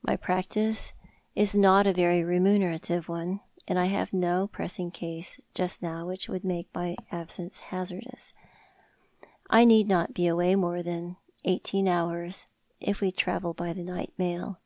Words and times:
My 0.00 0.16
practice 0.16 0.92
is 1.34 1.56
not 1.56 1.88
a 1.88 1.92
very 1.92 2.22
remunerative 2.22 3.08
one, 3.08 3.40
and 3.66 3.80
I 3.80 3.86
have 3.86 4.12
no 4.12 4.46
pressing 4.46 4.92
case 4.92 5.40
just 5.56 5.82
now 5.82 6.06
wliich 6.06 6.28
would 6.28 6.44
uiako 6.44 6.66
my 6.72 6.96
absence 7.10 7.60
hazanlous. 7.70 8.32
I 9.50 9.64
need 9.64 9.88
not 9.88 10.14
be 10.14 10.28
away 10.28 10.54
more 10.54 10.84
than 10.84 11.16
eighteen 11.44 11.88
hours, 11.88 12.46
if 12.78 13.00
wo 13.02 13.10
travel 13.10 13.54
by 13.54 13.72
the 13.72 13.82
night 13.82 14.12
mail." 14.16 14.60